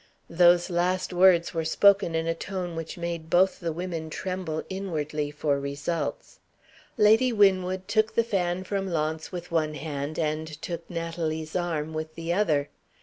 Those 0.31 0.71
last 0.71 1.13
words 1.13 1.53
were 1.53 1.63
spoken 1.63 2.15
in 2.15 2.25
a 2.25 2.33
tone 2.33 2.75
which 2.75 2.97
made 2.97 3.29
both 3.29 3.59
the 3.59 3.71
women 3.71 4.09
tremble 4.09 4.63
inwardly 4.67 5.29
for 5.29 5.59
results. 5.59 6.39
Lady 6.97 7.31
Winwood 7.31 7.87
took 7.87 8.15
the 8.15 8.23
fan 8.23 8.63
from 8.63 8.87
Launce 8.87 9.31
with 9.31 9.51
one 9.51 9.75
hand, 9.75 10.17
and 10.17 10.47
took 10.59 10.89
Natalie's 10.89 11.55
arm 11.55 11.93
with 11.93 12.15
the 12.15 12.33
other. 12.33 12.69